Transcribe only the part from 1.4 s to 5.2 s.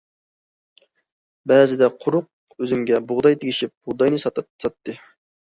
بەزىدە قۇرۇق ئۈزۈمگە بۇغداي تېگىشىپ، بۇغداينى ساتتى.